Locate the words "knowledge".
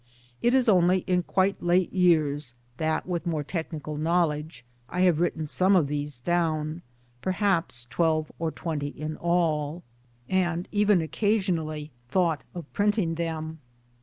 3.97-4.65